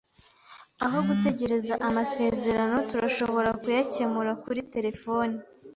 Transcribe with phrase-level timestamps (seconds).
[0.85, 5.35] Aho gutegereza amasezerano, turashobora kuyakemura kuri terefone.